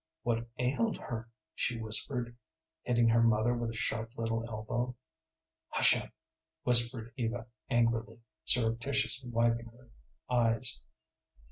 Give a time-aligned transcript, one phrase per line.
[0.23, 2.35] "What ailed her?" she whispered,
[2.81, 4.95] hitting her mother with a sharp little elbow.
[5.67, 6.09] "Hush up!"
[6.63, 9.91] whispered Eva, angrily, surreptitiously wiping her
[10.27, 10.81] eyes.